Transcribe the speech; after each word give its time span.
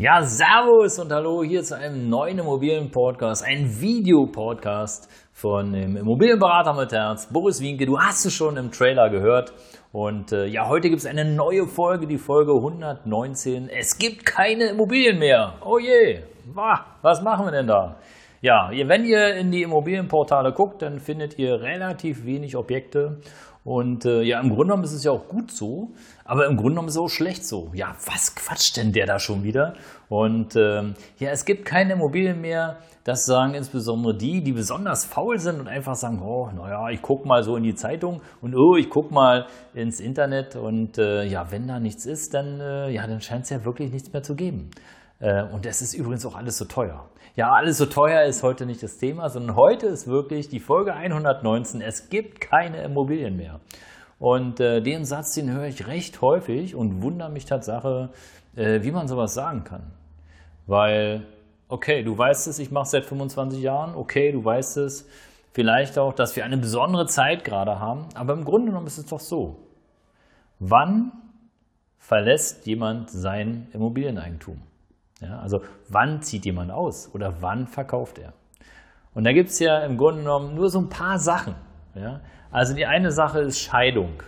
Ja, 0.00 0.22
Servus 0.22 1.00
und 1.00 1.10
Hallo 1.10 1.42
hier 1.42 1.64
zu 1.64 1.76
einem 1.76 2.08
neuen 2.08 2.38
Immobilienpodcast, 2.38 3.44
ein 3.44 3.80
Videopodcast 3.80 5.10
von 5.32 5.72
dem 5.72 5.96
Immobilienberater 5.96 6.72
mit 6.72 6.92
Herz, 6.92 7.26
Boris 7.26 7.60
Wienke. 7.60 7.84
Du 7.84 7.98
hast 7.98 8.24
es 8.24 8.32
schon 8.32 8.56
im 8.58 8.70
Trailer 8.70 9.10
gehört. 9.10 9.52
Und 9.90 10.30
äh, 10.30 10.46
ja, 10.46 10.68
heute 10.68 10.88
gibt 10.88 11.00
es 11.00 11.06
eine 11.06 11.24
neue 11.24 11.66
Folge, 11.66 12.06
die 12.06 12.16
Folge 12.16 12.52
119. 12.52 13.68
Es 13.70 13.98
gibt 13.98 14.24
keine 14.24 14.66
Immobilien 14.66 15.18
mehr. 15.18 15.54
Oh 15.66 15.80
je, 15.80 16.22
was 17.02 17.20
machen 17.20 17.46
wir 17.46 17.50
denn 17.50 17.66
da? 17.66 17.96
Ja, 18.40 18.70
wenn 18.72 19.04
ihr 19.04 19.34
in 19.34 19.50
die 19.50 19.62
Immobilienportale 19.62 20.52
guckt, 20.52 20.82
dann 20.82 21.00
findet 21.00 21.38
ihr 21.38 21.60
relativ 21.60 22.24
wenig 22.24 22.56
Objekte. 22.56 23.18
Und 23.64 24.06
äh, 24.06 24.22
ja, 24.22 24.40
im 24.40 24.48
Grunde 24.48 24.64
genommen 24.64 24.84
ist 24.84 24.92
es 24.92 25.04
ja 25.04 25.10
auch 25.10 25.28
gut 25.28 25.50
so, 25.50 25.88
aber 26.24 26.46
im 26.46 26.56
Grunde 26.56 26.70
genommen 26.70 26.88
ist 26.88 26.94
es 26.94 27.00
auch 27.00 27.08
schlecht 27.08 27.44
so. 27.44 27.70
Ja, 27.74 27.94
was 28.06 28.34
quatscht 28.34 28.76
denn 28.76 28.92
der 28.92 29.04
da 29.06 29.18
schon 29.18 29.42
wieder? 29.42 29.74
Und 30.08 30.56
ähm, 30.56 30.94
ja, 31.18 31.30
es 31.30 31.44
gibt 31.44 31.66
keine 31.66 31.92
Immobilien 31.94 32.40
mehr. 32.40 32.78
Das 33.04 33.26
sagen 33.26 33.54
insbesondere 33.54 34.16
die, 34.16 34.42
die 34.42 34.52
besonders 34.52 35.04
faul 35.04 35.38
sind 35.38 35.60
und 35.60 35.68
einfach 35.68 35.96
sagen, 35.96 36.22
oh, 36.22 36.48
naja, 36.54 36.88
ich 36.90 37.02
gucke 37.02 37.26
mal 37.26 37.42
so 37.42 37.56
in 37.56 37.62
die 37.62 37.74
Zeitung 37.74 38.22
und 38.40 38.54
oh, 38.54 38.76
ich 38.76 38.88
gucke 38.88 39.12
mal 39.12 39.46
ins 39.74 40.00
Internet 40.00 40.56
und 40.56 40.96
äh, 40.96 41.24
ja, 41.24 41.50
wenn 41.50 41.66
da 41.66 41.80
nichts 41.80 42.06
ist, 42.06 42.34
dann, 42.34 42.60
äh, 42.60 42.90
ja, 42.90 43.06
dann 43.06 43.20
scheint 43.20 43.44
es 43.44 43.50
ja 43.50 43.64
wirklich 43.64 43.90
nichts 43.92 44.12
mehr 44.12 44.22
zu 44.22 44.34
geben. 44.34 44.70
Äh, 45.20 45.42
und 45.44 45.66
es 45.66 45.82
ist 45.82 45.94
übrigens 45.94 46.24
auch 46.26 46.36
alles 46.36 46.58
so 46.58 46.64
teuer. 46.64 47.08
Ja, 47.34 47.52
alles 47.52 47.78
so 47.78 47.86
teuer 47.86 48.22
ist 48.24 48.42
heute 48.42 48.66
nicht 48.66 48.82
das 48.82 48.98
Thema, 48.98 49.28
sondern 49.30 49.56
heute 49.56 49.86
ist 49.86 50.06
wirklich 50.06 50.48
die 50.48 50.60
Folge 50.60 50.94
119. 50.94 51.80
Es 51.80 52.08
gibt 52.08 52.40
keine 52.40 52.82
Immobilien 52.82 53.36
mehr. 53.36 53.60
Und 54.18 54.58
äh, 54.58 54.80
den 54.80 55.04
Satz, 55.04 55.34
den 55.34 55.50
höre 55.50 55.66
ich 55.66 55.86
recht 55.86 56.20
häufig 56.20 56.74
und 56.74 57.02
wundere 57.02 57.30
mich 57.30 57.44
Tatsache, 57.44 58.10
äh, 58.56 58.82
wie 58.82 58.90
man 58.90 59.06
sowas 59.06 59.34
sagen 59.34 59.64
kann. 59.64 59.92
Weil, 60.66 61.26
okay, 61.68 62.02
du 62.02 62.18
weißt 62.18 62.48
es, 62.48 62.58
ich 62.58 62.70
mache 62.70 62.84
es 62.84 62.90
seit 62.90 63.06
25 63.06 63.60
Jahren, 63.60 63.94
okay, 63.94 64.32
du 64.32 64.44
weißt 64.44 64.78
es, 64.78 65.06
vielleicht 65.52 65.98
auch, 65.98 66.12
dass 66.12 66.34
wir 66.34 66.44
eine 66.44 66.58
besondere 66.58 67.06
Zeit 67.06 67.44
gerade 67.44 67.78
haben, 67.78 68.06
aber 68.14 68.32
im 68.32 68.44
Grunde 68.44 68.66
genommen 68.66 68.86
ist 68.88 68.98
es 68.98 69.06
doch 69.06 69.20
so. 69.20 69.56
Wann 70.58 71.12
verlässt 71.98 72.66
jemand 72.66 73.10
sein 73.10 73.68
Immobilieneigentum? 73.72 74.60
Ja, 75.20 75.40
also 75.40 75.62
wann 75.88 76.22
zieht 76.22 76.44
jemand 76.44 76.70
aus 76.70 77.12
oder 77.14 77.40
wann 77.40 77.66
verkauft 77.66 78.18
er? 78.18 78.32
Und 79.14 79.24
da 79.24 79.32
gibt 79.32 79.48
es 79.48 79.58
ja 79.58 79.80
im 79.80 79.96
Grunde 79.96 80.22
genommen 80.22 80.54
nur 80.54 80.68
so 80.68 80.78
ein 80.78 80.88
paar 80.88 81.18
Sachen. 81.18 81.54
Ja? 81.94 82.20
Also 82.50 82.74
die 82.74 82.86
eine 82.86 83.10
Sache 83.10 83.40
ist 83.40 83.58
Scheidung. 83.58 84.22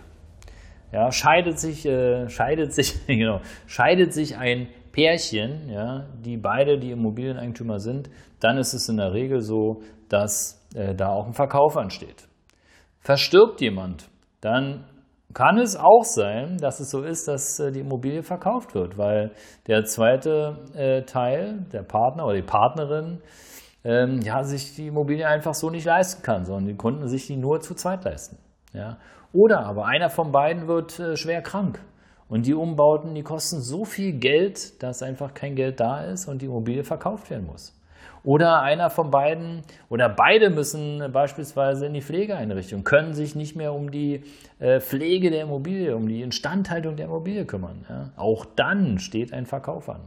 Ja, 0.91 1.11
scheidet 1.11 1.57
sich, 1.57 1.85
äh, 1.85 2.27
scheidet 2.27 2.73
sich, 2.73 3.05
genau, 3.07 3.39
scheidet 3.65 4.13
sich 4.13 4.37
ein 4.37 4.67
Pärchen, 4.91 5.69
ja, 5.69 6.05
die 6.19 6.35
beide 6.35 6.77
die 6.77 6.91
Immobilieneigentümer 6.91 7.79
sind, 7.79 8.09
dann 8.41 8.57
ist 8.57 8.73
es 8.73 8.89
in 8.89 8.97
der 8.97 9.13
Regel 9.13 9.39
so, 9.39 9.83
dass 10.09 10.67
äh, 10.75 10.93
da 10.93 11.09
auch 11.09 11.27
ein 11.27 11.33
Verkauf 11.33 11.77
ansteht. 11.77 12.27
Verstirbt 12.99 13.61
jemand, 13.61 14.09
dann 14.41 14.83
kann 15.33 15.57
es 15.57 15.75
auch 15.75 16.03
sein, 16.03 16.57
dass 16.57 16.79
es 16.79 16.89
so 16.89 17.03
ist, 17.03 17.27
dass 17.27 17.59
äh, 17.59 17.71
die 17.71 17.81
Immobilie 17.81 18.23
verkauft 18.23 18.73
wird, 18.75 18.97
weil 18.97 19.31
der 19.67 19.85
zweite 19.85 20.57
äh, 20.73 21.03
Teil, 21.03 21.65
der 21.71 21.83
Partner 21.83 22.25
oder 22.25 22.35
die 22.35 22.41
Partnerin, 22.41 23.21
ähm, 23.83 24.21
ja, 24.21 24.43
sich 24.43 24.75
die 24.75 24.87
Immobilie 24.87 25.27
einfach 25.27 25.53
so 25.53 25.69
nicht 25.69 25.85
leisten 25.85 26.21
kann, 26.23 26.45
sondern 26.45 26.67
die 26.67 26.75
Kunden 26.75 27.07
sich 27.07 27.27
die 27.27 27.37
nur 27.37 27.61
zu 27.61 27.73
zweit 27.75 28.03
leisten. 28.03 28.37
Ja. 28.73 28.97
Oder 29.33 29.65
aber 29.65 29.85
einer 29.85 30.09
von 30.09 30.31
beiden 30.31 30.67
wird 30.67 30.99
äh, 30.99 31.15
schwer 31.15 31.41
krank 31.41 31.79
und 32.27 32.45
die 32.45 32.53
Umbauten, 32.53 33.13
die 33.13 33.23
kosten 33.23 33.61
so 33.61 33.85
viel 33.85 34.13
Geld, 34.13 34.81
dass 34.83 35.03
einfach 35.03 35.33
kein 35.33 35.55
Geld 35.55 35.79
da 35.79 36.03
ist 36.03 36.27
und 36.27 36.41
die 36.41 36.45
Immobilie 36.45 36.83
verkauft 36.83 37.29
werden 37.29 37.45
muss. 37.45 37.73
Oder 38.23 38.61
einer 38.61 38.89
von 38.89 39.09
beiden 39.09 39.63
oder 39.89 40.07
beide 40.07 40.51
müssen 40.51 41.11
beispielsweise 41.11 41.87
in 41.87 41.93
die 41.93 42.01
Pflegeeinrichtung, 42.01 42.83
können 42.83 43.13
sich 43.13 43.35
nicht 43.35 43.55
mehr 43.55 43.73
um 43.73 43.89
die 43.89 44.23
äh, 44.59 44.79
Pflege 44.79 45.31
der 45.31 45.41
Immobilie, 45.43 45.95
um 45.95 46.07
die 46.07 46.21
Instandhaltung 46.21 46.95
der 46.95 47.07
Immobilie 47.07 47.45
kümmern. 47.45 47.85
Auch 48.17 48.45
dann 48.45 48.99
steht 48.99 49.33
ein 49.33 49.45
Verkauf 49.45 49.89
an. 49.89 50.01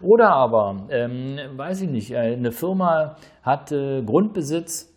Oder 0.00 0.30
aber, 0.30 0.86
ähm, 0.90 1.38
weiß 1.56 1.82
ich 1.82 1.90
nicht, 1.90 2.12
äh, 2.12 2.18
eine 2.18 2.52
Firma 2.52 3.16
hat 3.42 3.72
äh, 3.72 4.02
Grundbesitz, 4.02 4.90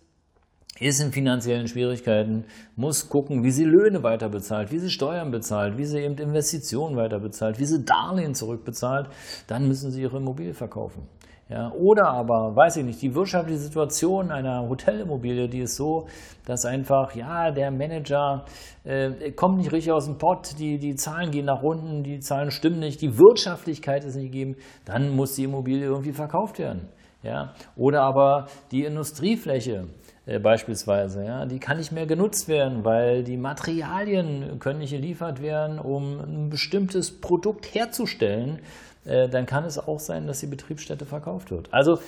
ist 0.80 1.02
in 1.02 1.12
finanziellen 1.12 1.68
Schwierigkeiten, 1.68 2.46
muss 2.76 3.10
gucken, 3.10 3.44
wie 3.44 3.52
sie 3.52 3.64
Löhne 3.64 4.02
weiter 4.04 4.30
bezahlt, 4.30 4.72
wie 4.72 4.80
sie 4.80 4.90
Steuern 4.90 5.32
bezahlt, 5.32 5.78
wie 5.78 5.86
sie 5.86 6.00
eben 6.00 6.18
Investitionen 6.18 6.96
weiter 6.96 7.20
bezahlt, 7.20 7.60
wie 7.60 7.66
sie 7.66 7.86
Darlehen 7.86 8.34
zurückbezahlt, 8.34 9.08
dann 9.48 9.68
müssen 9.68 9.92
sie 9.92 10.02
ihre 10.02 10.18
Immobilie 10.18 10.54
verkaufen. 10.54 11.08
Ja, 11.50 11.72
oder 11.74 12.08
aber, 12.08 12.56
weiß 12.56 12.78
ich 12.78 12.86
nicht, 12.86 13.02
die 13.02 13.14
wirtschaftliche 13.14 13.60
Situation 13.60 14.32
einer 14.32 14.68
Hotelimmobilie, 14.68 15.50
die 15.50 15.60
ist 15.60 15.76
so, 15.76 16.08
dass 16.46 16.66
einfach, 16.66 17.14
ja, 17.16 17.52
der 17.52 17.70
Manager 17.70 18.46
äh, 18.86 19.32
kommt 19.32 19.58
nicht 19.58 19.72
richtig 19.74 19.92
aus 19.92 20.06
dem 20.06 20.18
Pott, 20.18 20.58
die, 20.58 20.80
die 20.80 20.96
Zahlen 20.96 21.32
gehen 21.32 21.46
nach 21.46 21.62
unten, 21.62 22.02
die 22.02 22.20
Zahlen 22.20 22.50
stimmen 22.50 22.80
nicht, 22.80 23.02
die 23.02 23.18
Wirtschaftlichkeit 23.20 24.06
ist 24.06 24.16
nicht 24.16 24.32
gegeben, 24.32 24.56
dann 24.86 25.16
muss 25.16 25.36
die 25.36 25.44
Immobilie 25.44 25.86
irgendwie 25.86 26.14
verkauft 26.14 26.60
werden. 26.60 26.88
Ja? 27.24 27.54
Oder 27.76 28.04
aber 28.04 28.48
die 28.72 28.86
Industriefläche 28.86 29.88
äh, 30.26 30.40
beispielsweise, 30.40 31.26
ja, 31.26 31.46
die 31.46 31.60
kann 31.60 31.78
nicht 31.78 31.92
mehr 31.92 32.06
genutzt 32.06 32.48
werden, 32.48 32.86
weil 32.86 33.24
die 33.24 33.36
Materialien 33.36 34.58
können 34.60 34.80
nicht 34.80 34.92
geliefert 34.92 35.42
werden, 35.42 35.80
um 35.80 36.20
ein 36.20 36.50
bestimmtes 36.50 37.20
Produkt 37.20 37.74
herzustellen. 37.76 38.60
Äh, 39.06 39.30
dann 39.30 39.46
kann 39.46 39.66
es 39.66 39.78
auch 39.78 40.00
sein, 40.00 40.28
dass 40.28 40.40
die 40.40 40.48
Betriebsstätte 40.48 41.06
verkauft 41.06 41.52
wird. 41.52 41.74
Also 41.74 42.00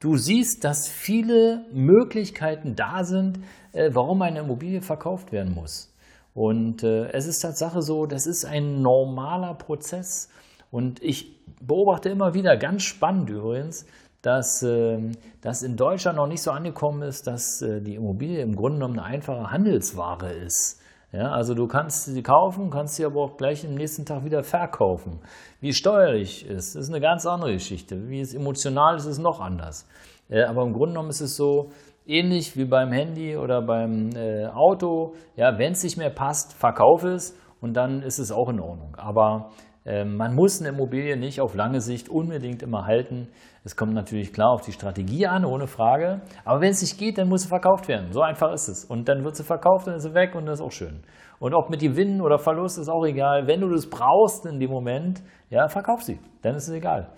du 0.00 0.16
siehst, 0.16 0.64
dass 0.64 0.88
viele 0.88 1.64
Möglichkeiten 1.72 2.74
da 2.74 3.04
sind, 3.04 3.38
äh, 3.72 3.90
warum 3.92 4.22
eine 4.22 4.40
Immobilie 4.40 4.82
verkauft 4.82 5.32
werden 5.32 5.54
muss. 5.54 5.92
Und 6.34 6.82
äh, 6.82 7.10
es 7.12 7.26
ist 7.26 7.40
Tatsache 7.40 7.82
so, 7.82 8.06
das 8.06 8.26
ist 8.26 8.44
ein 8.44 8.82
normaler 8.82 9.54
Prozess. 9.54 10.30
Und 10.70 11.02
ich 11.02 11.40
beobachte 11.60 12.08
immer 12.08 12.34
wieder, 12.34 12.56
ganz 12.56 12.82
spannend 12.82 13.28
übrigens, 13.30 13.86
dass 14.22 14.62
ähm, 14.62 15.12
das 15.42 15.62
in 15.62 15.76
Deutschland 15.76 16.16
noch 16.16 16.28
nicht 16.28 16.42
so 16.42 16.50
angekommen 16.52 17.02
ist, 17.02 17.26
dass 17.26 17.58
die 17.58 17.96
Immobilie 17.96 18.40
im 18.40 18.54
Grunde 18.54 18.78
genommen 18.78 18.98
eine 19.00 19.08
einfache 19.08 19.50
Handelsware 19.50 20.32
ist. 20.32 20.81
Ja, 21.12 21.30
also 21.30 21.52
du 21.54 21.66
kannst 21.66 22.06
sie 22.06 22.22
kaufen, 22.22 22.70
kannst 22.70 22.96
sie 22.96 23.04
aber 23.04 23.20
auch 23.20 23.36
gleich 23.36 23.66
am 23.66 23.74
nächsten 23.74 24.06
Tag 24.06 24.24
wieder 24.24 24.42
verkaufen. 24.42 25.20
Wie 25.60 25.74
steuerlich 25.74 26.46
ist, 26.46 26.74
ist 26.74 26.88
eine 26.88 27.00
ganz 27.00 27.26
andere 27.26 27.52
Geschichte. 27.52 28.08
Wie 28.08 28.20
es 28.20 28.34
emotional 28.34 28.96
ist, 28.96 29.04
ist 29.04 29.18
noch 29.18 29.38
anders. 29.40 29.86
Äh, 30.30 30.44
aber 30.44 30.62
im 30.62 30.72
Grunde 30.72 30.94
genommen 30.94 31.10
ist 31.10 31.20
es 31.20 31.36
so 31.36 31.68
ähnlich 32.06 32.56
wie 32.56 32.64
beim 32.64 32.92
Handy 32.92 33.36
oder 33.36 33.60
beim 33.60 34.08
äh, 34.16 34.46
Auto. 34.46 35.12
Ja, 35.36 35.58
wenn 35.58 35.72
es 35.72 35.84
nicht 35.84 35.98
mehr 35.98 36.08
passt, 36.08 36.54
verkauf 36.54 37.04
es 37.04 37.38
und 37.60 37.74
dann 37.74 38.02
ist 38.02 38.18
es 38.18 38.32
auch 38.32 38.48
in 38.48 38.58
Ordnung. 38.58 38.96
Aber 38.96 39.50
man 39.84 40.34
muss 40.34 40.60
eine 40.60 40.68
Immobilie 40.68 41.16
nicht 41.16 41.40
auf 41.40 41.54
lange 41.54 41.80
Sicht 41.80 42.08
unbedingt 42.08 42.62
immer 42.62 42.86
halten. 42.86 43.28
Es 43.64 43.76
kommt 43.76 43.94
natürlich 43.94 44.32
klar 44.32 44.50
auf 44.50 44.62
die 44.62 44.72
Strategie 44.72 45.26
an, 45.26 45.44
ohne 45.44 45.66
Frage. 45.66 46.20
Aber 46.44 46.60
wenn 46.60 46.70
es 46.70 46.82
nicht 46.82 46.98
geht, 46.98 47.18
dann 47.18 47.28
muss 47.28 47.42
sie 47.42 47.48
verkauft 47.48 47.88
werden. 47.88 48.12
So 48.12 48.20
einfach 48.20 48.52
ist 48.52 48.68
es. 48.68 48.84
Und 48.84 49.08
dann 49.08 49.24
wird 49.24 49.36
sie 49.36 49.44
verkauft, 49.44 49.88
dann 49.88 49.96
ist 49.96 50.04
sie 50.04 50.14
weg 50.14 50.34
und 50.34 50.46
das 50.46 50.60
ist 50.60 50.64
auch 50.64 50.72
schön. 50.72 51.00
Und 51.40 51.54
ob 51.54 51.70
mit 51.70 51.80
Gewinn 51.80 52.20
oder 52.20 52.38
Verlust 52.38 52.78
ist 52.78 52.88
auch 52.88 53.04
egal. 53.04 53.48
Wenn 53.48 53.60
du 53.60 53.68
das 53.68 53.88
brauchst 53.88 54.46
in 54.46 54.60
dem 54.60 54.70
Moment, 54.70 55.22
ja, 55.50 55.66
verkauf 55.66 56.02
sie. 56.02 56.20
Dann 56.42 56.54
ist 56.54 56.68
es 56.68 56.74
egal. 56.74 57.12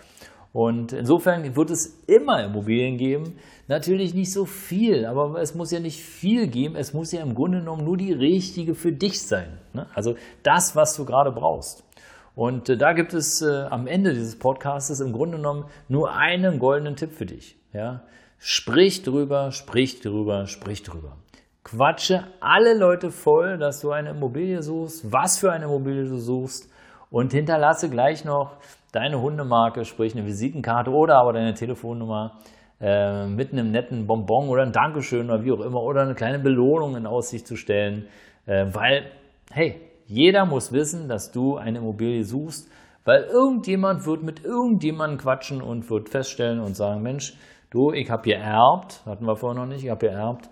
Und 0.55 0.93
insofern 0.93 1.57
wird 1.57 1.71
es 1.71 2.05
immer 2.07 2.45
Immobilien 2.45 2.97
geben. 2.97 3.37
Natürlich 3.67 4.15
nicht 4.15 4.33
so 4.33 4.45
viel, 4.45 5.05
aber 5.05 5.41
es 5.41 5.55
muss 5.55 5.73
ja 5.73 5.81
nicht 5.81 6.01
viel 6.01 6.47
geben. 6.47 6.77
Es 6.77 6.95
muss 6.95 7.11
ja 7.13 7.23
im 7.23 7.35
Grunde 7.35 7.59
genommen 7.59 7.85
nur 7.85 7.97
die 7.97 8.13
richtige 8.13 8.75
für 8.75 8.93
dich 8.93 9.21
sein. 9.21 9.59
Ne? 9.73 9.87
Also 9.95 10.15
das, 10.43 10.77
was 10.77 10.95
du 10.97 11.05
gerade 11.05 11.33
brauchst. 11.33 11.85
Und 12.35 12.69
äh, 12.69 12.77
da 12.77 12.93
gibt 12.93 13.15
es 13.15 13.43
äh, 13.43 13.65
am 13.71 13.87
Ende 13.87 14.13
dieses 14.13 14.39
Podcasts 14.39 15.01
im 15.01 15.13
Grunde 15.13 15.37
genommen 15.37 15.65
nur 15.89 16.13
einen 16.15 16.59
goldenen 16.59 16.97
Tipp 16.97 17.13
für 17.13 17.27
dich. 17.27 17.57
Ja? 17.73 18.03
Sprich 18.39 19.03
drüber, 19.03 19.53
sprich 19.53 20.01
drüber, 20.01 20.47
sprich 20.47 20.83
drüber. 20.83 21.17
Quatsche 21.63 22.25
alle 22.41 22.77
Leute 22.77 23.11
voll, 23.11 23.57
dass 23.57 23.81
du 23.81 23.91
eine 23.91 24.11
Immobilie 24.11 24.63
suchst, 24.63 25.11
was 25.11 25.39
für 25.39 25.51
eine 25.51 25.65
Immobilie 25.65 26.05
du 26.05 26.19
suchst 26.19 26.71
und 27.11 27.33
hinterlasse 27.33 27.89
gleich 27.89 28.25
noch 28.25 28.59
deine 28.93 29.21
Hundemarke, 29.21 29.85
sprich 29.85 30.15
eine 30.15 30.27
Visitenkarte 30.27 30.91
oder 30.91 31.17
aber 31.17 31.33
deine 31.33 31.55
Telefonnummer 31.55 32.33
äh, 32.81 33.27
mit 33.27 33.53
einem 33.53 33.71
netten 33.71 34.07
Bonbon 34.07 34.49
oder 34.49 34.63
ein 34.63 34.73
Dankeschön 34.73 35.31
oder 35.31 35.43
wie 35.43 35.53
auch 35.53 35.61
immer 35.61 35.83
oder 35.83 36.03
eine 36.03 36.15
kleine 36.15 36.39
Belohnung 36.39 36.97
in 36.97 37.07
Aussicht 37.07 37.47
zu 37.47 37.57
stellen, 37.57 38.09
äh, 38.47 38.67
weil, 38.73 39.11
hey, 39.53 39.81
jeder 40.07 40.47
muss 40.47 40.73
wissen, 40.73 41.09
dass 41.09 41.31
du 41.31 41.57
eine 41.57 41.79
Immobilie 41.79 42.25
suchst, 42.25 42.71
weil 43.05 43.25
irgendjemand 43.25 44.07
wird 44.07 44.23
mit 44.23 44.45
irgendjemandem 44.45 45.19
quatschen 45.19 45.63
und 45.63 45.89
wird 45.91 46.09
feststellen 46.09 46.61
und 46.61 46.75
sagen, 46.75 47.03
Mensch, 47.03 47.35
du, 47.71 47.93
ich 47.93 48.11
habe 48.11 48.23
hier 48.25 48.39
erbt, 48.39 49.05
hatten 49.05 49.27
wir 49.27 49.37
vorher 49.37 49.61
noch 49.61 49.69
nicht, 49.69 49.85
ich 49.85 49.91
habe 49.91 50.09
hier 50.09 50.17
erbt, 50.17 50.49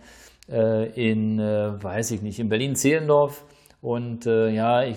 äh, 0.50 1.10
in, 1.10 1.38
äh, 1.38 1.82
weiß 1.82 2.10
ich 2.10 2.22
nicht, 2.22 2.38
in 2.38 2.48
Berlin-Zehlendorf 2.48 3.44
und 3.82 4.26
äh, 4.26 4.50
ja, 4.50 4.84
ich, 4.84 4.96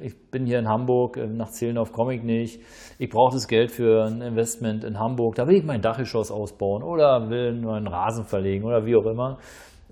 ich 0.00 0.30
bin 0.30 0.46
hier 0.46 0.58
in 0.58 0.68
Hamburg, 0.68 1.18
äh, 1.18 1.26
nach 1.26 1.50
Zehlendorf 1.50 1.92
komme 1.92 2.14
ich 2.14 2.22
nicht. 2.22 2.62
Ich 2.98 3.10
brauche 3.10 3.34
das 3.34 3.46
Geld 3.46 3.70
für 3.70 4.06
ein 4.06 4.22
Investment 4.22 4.84
in 4.84 4.98
Hamburg. 4.98 5.34
Da 5.34 5.46
will 5.46 5.56
ich 5.56 5.64
mein 5.64 5.82
Dachgeschoss 5.82 6.30
ausbauen 6.30 6.82
oder 6.82 7.28
will 7.28 7.52
nur 7.52 7.74
einen 7.74 7.88
Rasen 7.88 8.24
verlegen 8.24 8.64
oder 8.64 8.86
wie 8.86 8.96
auch 8.96 9.04
immer. 9.04 9.36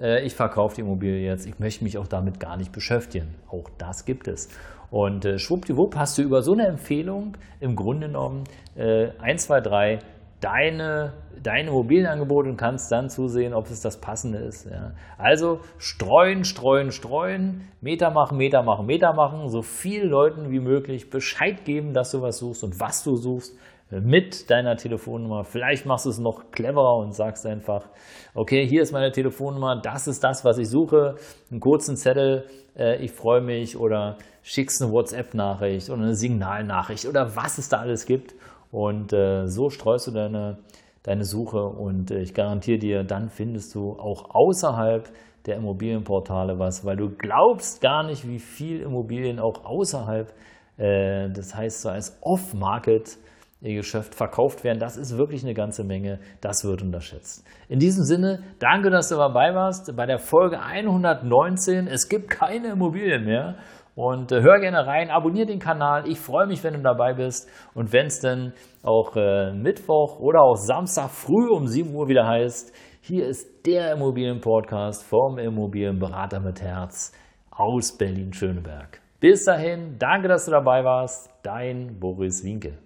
Äh, 0.01 0.25
ich 0.25 0.35
verkaufe 0.35 0.77
die 0.77 0.81
Immobilie 0.83 1.25
jetzt. 1.25 1.47
Ich 1.47 1.59
möchte 1.59 1.85
mich 1.85 1.99
auch 1.99 2.07
damit 2.07 2.41
gar 2.41 2.57
nicht 2.57 2.73
beschäftigen. 2.73 3.35
Auch 3.49 3.71
das 3.79 4.05
gibt 4.05 4.29
es. 4.29 4.49
Und 4.91 5.25
äh, 5.25 5.39
schwuppdiwupp 5.39 5.97
hast 5.97 6.19
du 6.19 6.23
über 6.23 6.43
so 6.43 6.53
eine 6.53 6.67
Empfehlung 6.67 7.37
im 7.61 7.75
Grunde 7.77 8.07
genommen 8.07 8.45
äh, 8.77 9.09
1, 9.21 9.45
2, 9.45 9.61
3 9.61 9.99
deine, 10.45 11.15
dein 11.43 11.69
Immobilienangebot 11.69 12.47
und 12.47 12.59
kannst 12.59 12.93
dann 12.93 13.09
zusehen, 13.09 13.55
ob 13.55 13.71
es 13.71 13.81
das 13.81 13.99
passende 14.01 14.39
ist. 14.39 14.67
Ja. 14.71 14.93
Also 15.17 15.61
streuen, 15.79 16.45
streuen, 16.45 16.93
streuen, 16.93 17.63
Meter 17.81 18.11
machen, 18.11 18.37
Meter 18.37 18.63
machen, 18.63 18.85
Meter 18.85 19.15
machen, 19.15 19.49
so 19.49 19.63
vielen 19.63 20.11
Leuten 20.11 20.51
wie 20.51 20.61
möglich 20.61 21.09
Bescheid 21.09 21.65
geben, 21.65 21.95
dass 21.95 22.11
du 22.11 22.21
was 22.21 22.39
suchst 22.39 22.63
und 22.63 22.79
was 22.79 23.03
du 23.05 23.17
suchst 23.17 23.57
mit 23.91 24.51
deiner 24.51 24.77
Telefonnummer. 24.77 25.45
Vielleicht 25.45 25.87
machst 25.87 26.07
du 26.07 26.11
es 26.11 26.19
noch 26.19 26.51
cleverer 26.51 26.97
und 26.97 27.13
sagst 27.13 27.47
einfach, 27.47 27.89
okay, 28.35 28.67
hier 28.67 28.83
ist 28.83 28.93
meine 28.93 29.13
Telefonnummer, 29.13 29.81
das 29.81 30.07
ist 30.07 30.25
das, 30.25 30.45
was 30.45 30.59
ich 30.59 30.69
suche, 30.69 31.17
einen 31.51 31.61
kurzen 31.61 31.97
Zettel, 31.97 32.47
äh, 32.77 33.03
ich 33.03 33.13
freue 33.13 33.41
mich. 33.41 33.77
Oder 33.77 34.19
schickst 34.43 34.83
eine 34.83 34.93
WhatsApp-Nachricht 34.93 35.91
oder 35.91 36.03
eine 36.03 36.15
Signalnachricht 36.15 37.07
oder 37.07 37.35
was 37.37 37.59
es 37.59 37.69
da 37.69 37.79
alles 37.79 38.07
gibt. 38.07 38.35
Und 38.71 39.13
äh, 39.13 39.47
so 39.47 39.71
streust 39.71 40.09
du 40.09 40.11
deine, 40.11 40.59
deine 41.03 41.25
Suche. 41.25 41.63
Und 41.65 42.11
äh, 42.11 42.21
ich 42.21 42.35
garantiere 42.35 42.79
dir, 42.79 43.05
dann 43.05 43.29
findest 43.29 43.75
du 43.75 43.93
auch 43.93 44.35
außerhalb 44.35 45.09
der 45.47 45.57
Immobilienportale 45.57 46.59
was, 46.59 46.85
weil 46.85 46.97
du 46.97 47.11
glaubst 47.11 47.83
gar 47.83 48.03
nicht, 48.03 48.27
wie 48.27 48.39
viel 48.39 48.81
Immobilien 48.81 49.39
auch 49.39 49.65
außerhalb, 49.65 50.33
äh, 50.79 51.29
das 51.31 51.55
heißt 51.55 51.83
so 51.83 51.91
als 51.91 52.19
Off-Market, 52.23 53.19
ihr 53.65 53.77
Geschäft 53.77 54.15
verkauft 54.15 54.63
werden. 54.63 54.79
Das 54.79 54.97
ist 54.97 55.17
wirklich 55.17 55.43
eine 55.43 55.55
ganze 55.55 55.85
Menge. 55.85 56.21
Das 56.41 56.65
wird 56.65 56.83
unterschätzt. 56.83 57.47
In 57.69 57.79
diesem 57.79 58.05
Sinne, 58.05 58.43
danke, 58.59 58.91
dass 58.91 59.09
du 59.09 59.17
dabei 59.17 59.55
warst 59.55 59.95
bei 59.97 60.07
der 60.07 60.19
Folge 60.19 60.61
119. 60.61 61.87
Es 61.87 62.09
gibt 62.09 62.29
keine 62.29 62.73
Immobilien 62.73 63.25
mehr. 63.25 63.57
Und 63.97 64.33
äh, 64.33 64.43
hör 64.43 64.59
gerne 64.59 64.87
rein, 64.87 65.09
abonniere 65.09 65.47
den 65.47 65.61
Kanal. 65.61 66.09
Ich 66.09 66.19
freue 66.19 66.47
mich, 66.47 66.63
wenn 66.65 66.75
du 66.75 66.83
dabei 66.83 67.15
bist. 67.15 67.49
Und 67.75 67.93
wenn 67.93 68.07
es 68.07 68.21
dann 68.21 68.53
auch 68.83 69.17
äh, 69.17 69.53
Mittwoch 69.53 70.19
oder 70.19 70.43
auch 70.43 70.57
Samstag 70.57 71.11
früh 71.11 71.49
um 71.49 71.67
7 71.67 71.95
Uhr 71.95 72.09
wieder 72.09 72.27
heißt, 72.27 72.75
hier 73.01 73.27
ist 73.27 73.67
der 73.67 73.93
Immobilienpodcast 73.93 75.05
vom 75.05 75.39
Immobilienberater 75.39 76.41
mit 76.41 76.61
Herz 76.61 77.13
aus 77.51 77.97
Berlin-Schöneberg. 77.97 79.01
Bis 79.21 79.45
dahin, 79.45 79.97
danke, 79.99 80.29
dass 80.29 80.47
du 80.47 80.51
dabei 80.51 80.85
warst. 80.85 81.31
Dein 81.43 81.99
Boris 82.01 82.43
Winke. 82.45 82.84